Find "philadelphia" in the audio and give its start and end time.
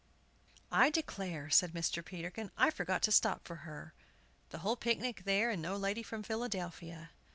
6.23-7.11